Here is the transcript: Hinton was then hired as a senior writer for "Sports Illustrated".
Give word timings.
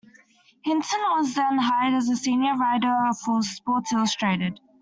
Hinton 0.65 0.99
was 1.15 1.35
then 1.35 1.59
hired 1.59 1.93
as 1.93 2.09
a 2.09 2.15
senior 2.15 2.57
writer 2.57 3.11
for 3.23 3.43
"Sports 3.43 3.93
Illustrated". 3.93 4.59